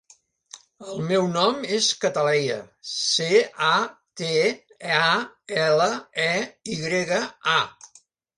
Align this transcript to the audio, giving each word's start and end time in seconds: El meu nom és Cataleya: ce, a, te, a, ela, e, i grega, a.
El 0.91 1.01
meu 1.09 1.25
nom 1.33 1.59
és 1.75 1.89
Cataleya: 2.05 2.55
ce, 2.93 3.27
a, 3.67 3.75
te, 4.23 4.31
a, 5.03 5.11
ela, 5.67 5.89
e, 6.25 6.35
i 6.77 6.81
grega, 6.87 7.23
a. 7.59 8.05